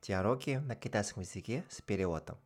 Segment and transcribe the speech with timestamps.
[0.00, 2.36] Диалоги на китайском языке с переводом.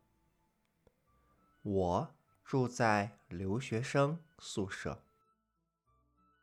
[1.63, 5.03] 我住在留学生宿舍。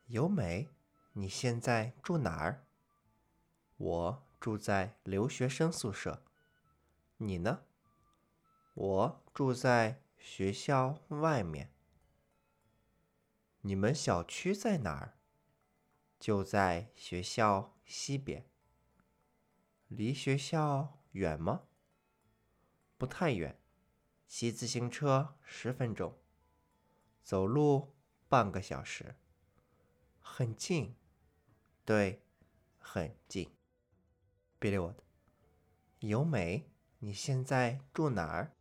[0.07, 0.69] 由美，
[1.15, 2.65] 你现在住哪儿？
[3.77, 6.23] 我住在留学生宿舍。
[7.17, 7.65] 你呢？
[8.75, 11.73] 我住在学校外面。
[13.63, 15.19] 你们小区在哪儿？
[16.21, 18.47] 就在学校西边。
[19.89, 21.63] 离学校 远吗？
[22.97, 23.61] 不太远，
[24.27, 26.19] 骑自行车十分钟，
[27.23, 27.95] 走路
[28.29, 29.17] 半个小时。
[30.21, 30.95] 很近，
[31.85, 32.23] 对，
[32.79, 33.51] 很近。
[34.61, 34.97] Перевод.
[36.01, 38.53] 由美，你现在住哪儿？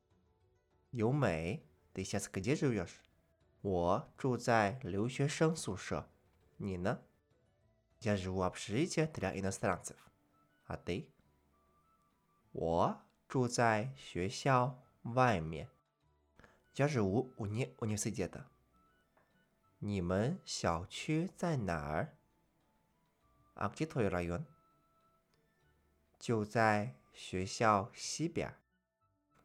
[0.92, 3.02] 由美，ты сейчас где живешь？
[3.62, 6.10] 我住在留学生宿舍。
[6.58, 7.02] 你呢？
[8.02, 9.98] Я живу в общежитии для иностранцев.
[10.66, 11.08] А ты?
[12.52, 15.70] 我住在学校外面。
[16.76, 18.46] Я живу вне университета.
[19.80, 22.18] 你们小区在哪儿？
[23.56, 24.46] А где твой район?
[26.20, 28.56] 就在学校西边。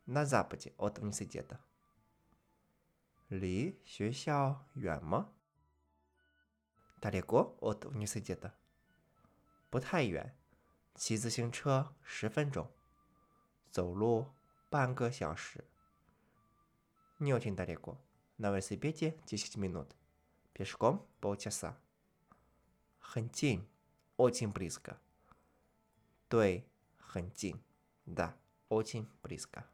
[0.04, 1.58] На западе от университета.
[3.28, 5.32] 离学校远吗？
[7.00, 8.52] Далеко от университета.
[9.70, 10.36] 不太远，
[10.94, 12.70] 骑自行车十分钟。
[13.76, 14.26] 走路
[14.70, 15.64] 半个小时。
[17.18, 17.98] Не очень далеко.
[18.38, 19.94] На велосипеде 10 минут.
[20.52, 21.76] Пешком полчаса.
[22.98, 23.66] 很近，
[24.16, 24.98] очень близко.
[26.28, 26.64] 对，
[26.98, 27.62] 很近，
[28.06, 28.34] да,
[28.68, 29.66] очень близко.